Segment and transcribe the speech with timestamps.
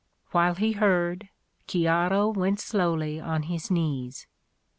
[0.31, 1.29] While he heard,
[1.67, 4.25] Ghiaro went slowly on his knees.